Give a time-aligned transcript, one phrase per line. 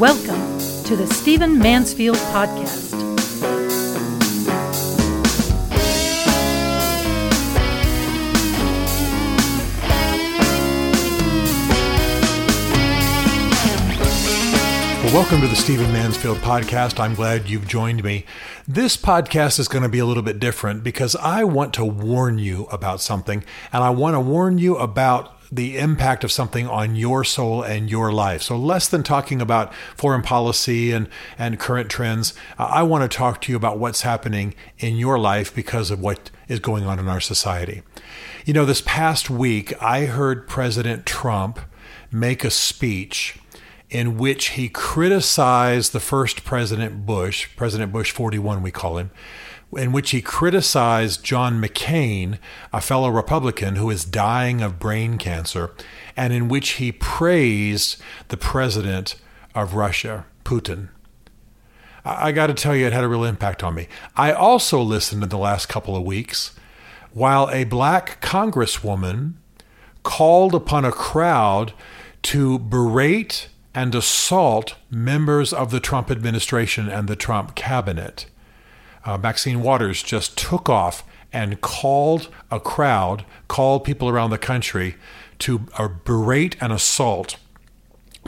[0.00, 2.90] Welcome to the Stephen Mansfield Podcast.
[15.02, 16.98] Well, welcome to the Stephen Mansfield podcast.
[16.98, 18.24] I'm glad you've joined me.
[18.66, 22.38] This podcast is going to be a little bit different because I want to warn
[22.38, 26.94] you about something, and I want to warn you about the impact of something on
[26.94, 28.42] your soul and your life.
[28.42, 31.08] So, less than talking about foreign policy and,
[31.38, 35.18] and current trends, uh, I want to talk to you about what's happening in your
[35.18, 37.82] life because of what is going on in our society.
[38.44, 41.60] You know, this past week, I heard President Trump
[42.12, 43.38] make a speech
[43.90, 49.10] in which he criticized the first President Bush, President Bush 41, we call him,
[49.72, 52.38] in which he criticized John McCain,
[52.72, 55.70] a fellow Republican who is dying of brain cancer,
[56.16, 59.16] and in which he praised the president
[59.54, 60.88] of Russia, Putin.
[62.04, 63.86] I got to tell you, it had a real impact on me.
[64.16, 66.54] I also listened in the last couple of weeks
[67.12, 69.34] while a black congresswoman
[70.02, 71.72] called upon a crowd
[72.22, 78.26] to berate and assault members of the Trump administration and the Trump cabinet.
[79.04, 84.96] Uh, Maxine Waters just took off and called a crowd, called people around the country
[85.38, 87.36] to uh, berate and assault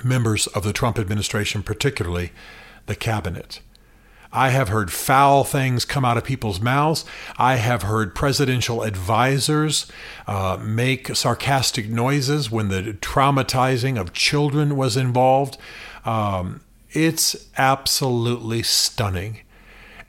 [0.03, 2.33] members of the Trump administration, particularly
[2.87, 3.61] the cabinet.
[4.33, 7.05] I have heard foul things come out of people's mouths.
[7.37, 9.87] I have heard presidential advisors
[10.27, 15.59] uh, make sarcastic noises when the traumatizing of children was involved.
[16.07, 16.63] Um,
[16.93, 19.41] it's absolutely stunning.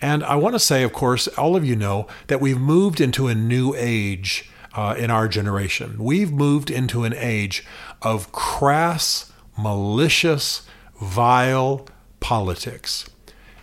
[0.04, 3.30] And I want to say, of course, all of you know that we've moved into
[3.30, 5.96] a new age uh, in our generation.
[5.98, 7.66] We've moved into an age
[8.02, 10.68] of crass, malicious,
[11.02, 11.88] vile
[12.20, 13.10] politics.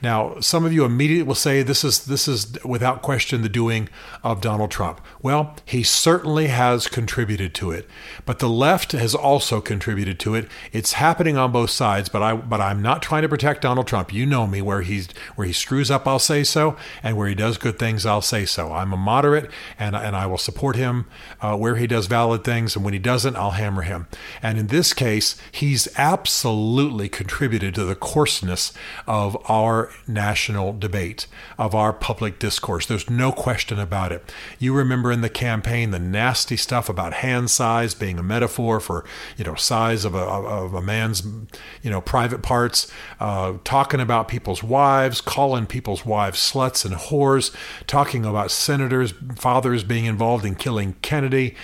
[0.02, 3.88] Now, some of you immediately will say this is this is without question the doing
[4.22, 5.00] of Donald Trump.
[5.20, 7.88] Well, he certainly has contributed to it,
[8.24, 10.48] but the left has also contributed to it.
[10.72, 14.12] It's happening on both sides, but I but I'm not trying to protect Donald Trump.
[14.12, 17.34] You know me where he's where he screws up, I'll say so, and where he
[17.34, 18.72] does good things, I'll say so.
[18.72, 21.06] I'm a moderate, and and I will support him
[21.40, 24.06] uh, where he does valid things, and when he doesn't, I'll hammer him.
[24.42, 28.72] And in this case, he's absolutely contributed to the coarseness
[29.06, 31.26] of our national debate,
[31.58, 32.86] of our public discourse.
[32.86, 34.32] There's no question about it.
[34.58, 39.04] You remember in the campaign the nasty stuff about hand size being a metaphor for,
[39.36, 41.22] you know, size of a, of a man's,
[41.82, 42.90] you know, private parts,
[43.20, 47.54] uh, talking about people's wives, calling people's wives sluts and whores,
[47.86, 51.54] talking about senators, fathers being involved in killing Kennedy,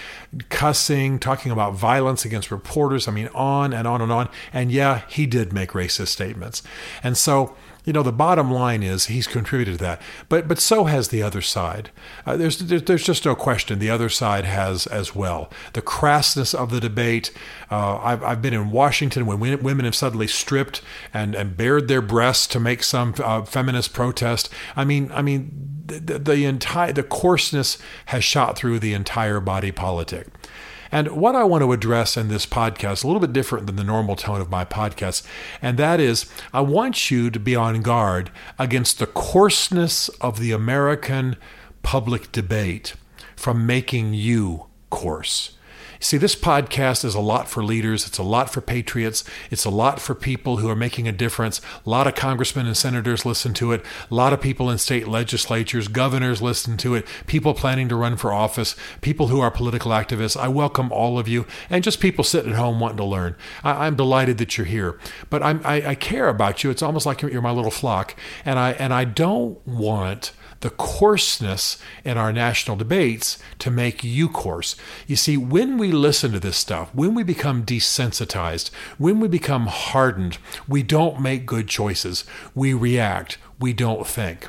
[0.49, 3.09] cussing, talking about violence against reporters.
[3.09, 4.29] I mean, on and on and on.
[4.53, 6.63] And yeah, he did make racist statements.
[7.03, 10.03] And so, you know, the bottom line is he's contributed to that.
[10.29, 11.91] But but so has the other side.
[12.27, 15.51] Uh, there's there's just no question the other side has as well.
[15.73, 17.31] The crassness of the debate.
[17.71, 20.83] Uh, I've I've been in Washington when women have suddenly stripped
[21.15, 24.51] and and bared their breasts to make some uh, feminist protest.
[24.75, 29.71] I mean I mean the, the entire the coarseness has shot through the entire body
[29.71, 30.27] politic.
[30.93, 33.85] And what I want to address in this podcast, a little bit different than the
[33.85, 35.27] normal tone of my podcast,
[35.61, 40.53] and that is I want you to be on guard against the coarseness of the
[40.53, 41.37] American
[41.83, 42.95] public debate
[43.37, 45.57] from making you coarse.
[45.99, 48.07] See, this podcast is a lot for leaders.
[48.07, 49.25] It's a lot for patriots.
[49.51, 51.61] It's a lot for people who are making a difference.
[51.87, 53.83] A lot of congressmen and senators listen to it.
[54.11, 57.07] A lot of people in state legislatures, governors listen to it.
[57.27, 60.37] People planning to run for office, people who are political activists.
[60.37, 63.35] I welcome all of you, and just people sitting at home wanting to learn.
[63.65, 64.99] I, am delighted that you're here,
[65.31, 65.59] but I,
[65.91, 66.71] I care about you.
[66.71, 68.15] It's almost like you're my little flock,
[68.45, 74.29] and I and I don't want the coarseness in our national debates to make you
[74.29, 74.77] coarse.
[75.07, 79.67] You see, when we listen to this stuff, when we become desensitized, when we become
[79.67, 82.25] hardened, we don't make good choices.
[82.55, 83.39] We react.
[83.59, 84.49] We don't think.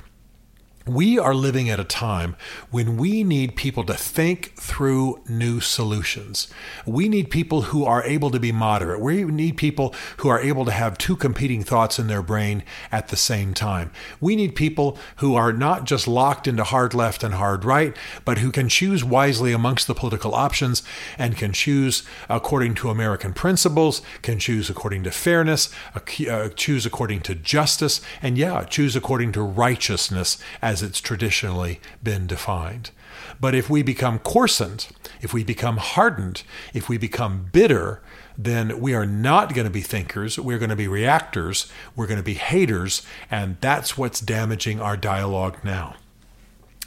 [0.87, 2.37] We are living at a time
[2.71, 6.47] when we need people to think through new solutions.
[6.85, 9.01] We need people who are able to be moderate.
[9.01, 13.09] We need people who are able to have two competing thoughts in their brain at
[13.09, 13.91] the same time.
[14.21, 18.37] We need people who are not just locked into hard left and hard right, but
[18.37, 20.83] who can choose wisely amongst the political options
[21.17, 27.19] and can choose according to American principles, can choose according to fairness, uh, choose according
[27.21, 32.91] to justice, and yeah, choose according to righteousness as as it's traditionally been defined.
[33.39, 34.89] But if we become coarsened,
[35.21, 38.03] if we become hardened, if we become bitter,
[38.37, 40.37] then we are not going to be thinkers.
[40.37, 41.71] We're going to be reactors.
[41.95, 43.01] We're going to be haters.
[43.31, 45.95] And that's what's damaging our dialogue now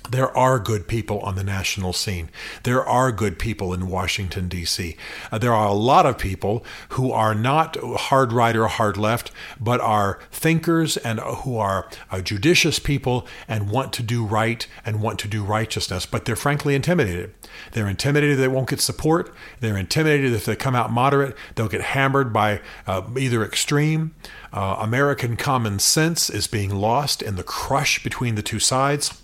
[0.08, 2.31] there are good people on the national scene.
[2.62, 4.97] There are good people in Washington, D.C.
[5.31, 9.31] Uh, there are a lot of people who are not hard right or hard left,
[9.61, 15.02] but are thinkers and who are uh, judicious people and want to do right and
[15.02, 17.35] want to do righteousness, but they're frankly intimidated.
[17.73, 19.32] They're intimidated they won't get support.
[19.61, 24.14] They're intimidated if they come out moderate, they'll get hammered by uh, either extreme.
[24.52, 29.23] Uh, American common sense is being lost in the crush between the two sides.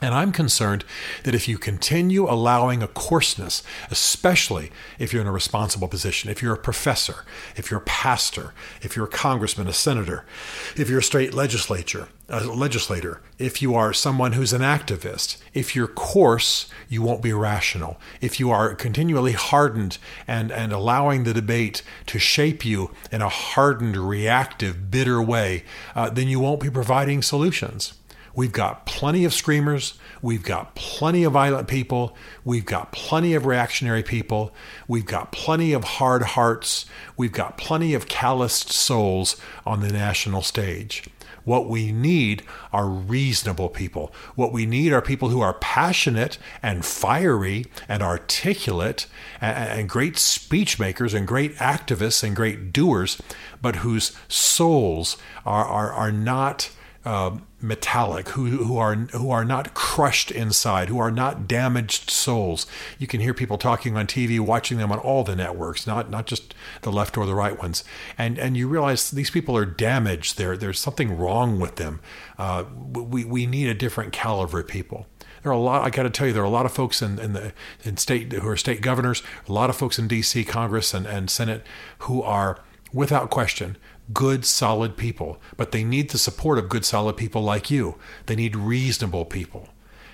[0.00, 0.84] And I'm concerned
[1.24, 6.42] that if you continue allowing a coarseness, especially if you're in a responsible position, if
[6.42, 7.24] you're a professor,
[7.56, 10.24] if you're a pastor, if you're a congressman, a senator,
[10.76, 15.74] if you're a state legislature, a legislator, if you are someone who's an activist, if
[15.74, 17.98] you're coarse, you won't be rational.
[18.20, 23.28] If you are continually hardened and, and allowing the debate to shape you in a
[23.28, 25.64] hardened, reactive, bitter way,
[25.94, 27.94] uh, then you won't be providing solutions.
[28.34, 29.94] We've got plenty of screamers.
[30.22, 32.16] We've got plenty of violent people.
[32.44, 34.54] We've got plenty of reactionary people.
[34.86, 36.86] We've got plenty of hard hearts.
[37.16, 39.36] We've got plenty of calloused souls
[39.66, 41.04] on the national stage.
[41.44, 42.42] What we need
[42.72, 44.12] are reasonable people.
[44.34, 49.06] What we need are people who are passionate and fiery and articulate
[49.40, 53.20] and, and great speech makers and great activists and great doers,
[53.62, 55.16] but whose souls
[55.46, 56.70] are, are, are not
[57.04, 62.66] uh, metallic, who, who are who are not crushed inside, who are not damaged souls.
[62.98, 66.26] You can hear people talking on TV, watching them on all the networks, not not
[66.26, 67.84] just the left or the right ones,
[68.18, 70.36] and and you realize these people are damaged.
[70.36, 72.00] There there's something wrong with them.
[72.38, 75.06] Uh, we we need a different caliber of people.
[75.42, 75.82] There are a lot.
[75.82, 77.96] I got to tell you, there are a lot of folks in, in the in
[77.96, 80.44] state who are state governors, a lot of folks in D.C.
[80.44, 81.64] Congress and, and Senate
[82.00, 82.60] who are,
[82.92, 83.78] without question,
[84.12, 87.96] good, solid people, but they need the support of good, solid people like you.
[88.26, 89.68] They need reasonable people.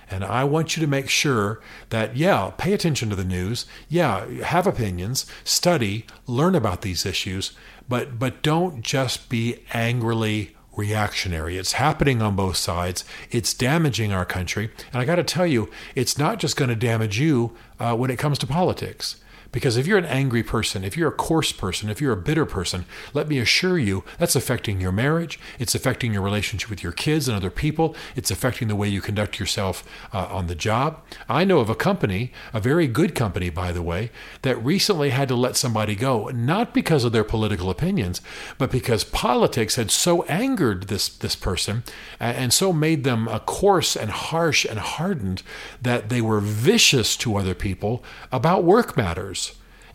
[0.09, 1.59] And I want you to make sure
[1.89, 3.65] that, yeah, pay attention to the news.
[3.89, 7.51] Yeah, have opinions, study, learn about these issues,
[7.89, 11.57] but, but don't just be angrily reactionary.
[11.57, 13.03] It's happening on both sides.
[13.31, 14.69] It's damaging our country.
[14.93, 18.11] And I got to tell you, it's not just going to damage you uh, when
[18.11, 19.17] it comes to politics.
[19.57, 22.45] Because if you're an angry person, if you're a coarse person, if you're a bitter
[22.45, 25.39] person, let me assure you that's affecting your marriage.
[25.57, 27.95] It's affecting your relationship with your kids and other people.
[28.15, 29.83] It's affecting the way you conduct yourself
[30.13, 31.01] uh, on the job.
[31.27, 34.11] I know of a company, a very good company, by the way,
[34.43, 38.21] that recently had to let somebody go, not because of their political opinions,
[38.59, 41.81] but because politics had so angered this, this person
[42.19, 45.41] and so made them uh, coarse and harsh and hardened
[45.81, 49.46] that they were vicious to other people about work matters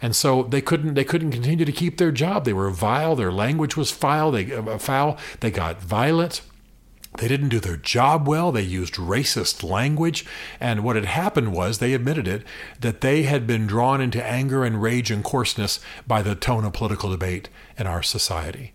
[0.03, 2.45] and so they couldn't they couldn't continue to keep their job.
[2.45, 3.15] They were vile.
[3.15, 4.33] Their language was foul.
[4.33, 5.17] They uh, foul.
[5.41, 6.43] They got violent.
[7.19, 8.53] They didn't do their job well.
[8.53, 10.25] They used racist language.
[10.59, 12.43] And what had happened was, they admitted it,
[12.81, 16.73] that they had been drawn into anger and rage and coarseness by the tone of
[16.73, 18.73] political debate in our society.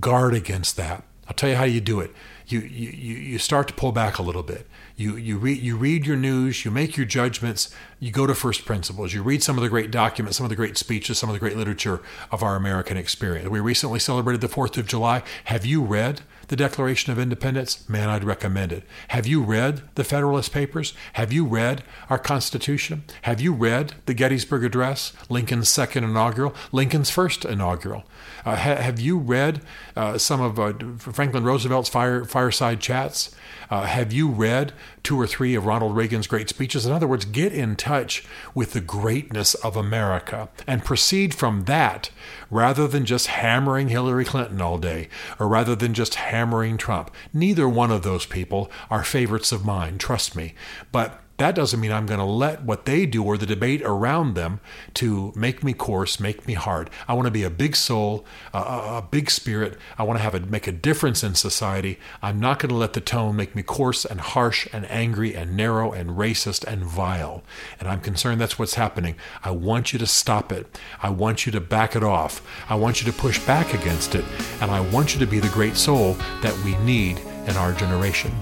[0.00, 1.04] Guard against that.
[1.28, 2.10] I'll tell you how you do it.
[2.46, 4.66] You, you, you start to pull back a little bit.
[4.96, 8.64] You, you, read, you read your news, you make your judgments, you go to first
[8.64, 9.12] principles.
[9.12, 11.40] You read some of the great documents, some of the great speeches, some of the
[11.40, 12.00] great literature
[12.32, 13.48] of our American experience.
[13.50, 15.22] We recently celebrated the 4th of July.
[15.44, 17.88] Have you read the Declaration of Independence?
[17.88, 18.84] Man, I'd recommend it.
[19.08, 20.94] Have you read the Federalist Papers?
[21.14, 23.04] Have you read our Constitution?
[23.22, 28.04] Have you read the Gettysburg Address, Lincoln's second inaugural, Lincoln's first inaugural?
[28.44, 29.60] Uh, ha- have you read
[29.94, 33.34] uh, some of uh, Franklin Roosevelt's fire- fireside chats?
[33.70, 36.86] Uh, have you read two or three of Ronald Reagan's great speeches?
[36.86, 38.24] In other words, get in touch
[38.54, 42.10] with the greatness of America and proceed from that
[42.50, 46.37] rather than just hammering Hillary Clinton all day or rather than just hammering
[46.78, 47.10] Trump.
[47.32, 50.54] Neither one of those people are favorites of mine, trust me.
[50.92, 54.34] But that doesn't mean I'm going to let what they do or the debate around
[54.34, 54.58] them
[54.94, 56.90] to make me coarse, make me hard.
[57.06, 59.78] I want to be a big soul, a, a, big spirit.
[59.96, 62.00] I want to have a, make a difference in society.
[62.22, 65.56] I'm not going to let the tone make me coarse and harsh and angry and
[65.56, 67.44] narrow and racist and vile.
[67.78, 69.14] And I'm concerned that's what's happening.
[69.44, 70.78] I want you to stop it.
[71.00, 72.42] I want you to back it off.
[72.68, 74.24] I want you to push back against it.
[74.60, 78.32] And I want you to be the great soul that we need in our generation.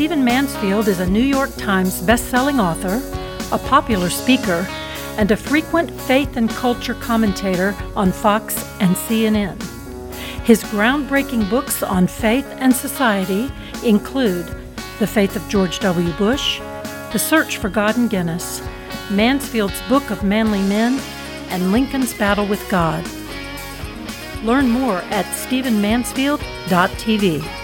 [0.00, 3.02] Stephen Mansfield is a New York Times bestselling author,
[3.54, 4.66] a popular speaker,
[5.18, 9.62] and a frequent faith and culture commentator on Fox and CNN.
[10.42, 13.52] His groundbreaking books on faith and society
[13.84, 14.46] include
[15.00, 16.12] The Faith of George W.
[16.12, 16.60] Bush,
[17.12, 18.62] The Search for God in Guinness,
[19.10, 20.98] Mansfield's Book of Manly Men,
[21.50, 23.06] and Lincoln's Battle with God.
[24.44, 27.59] Learn more at stephenmansfield.tv.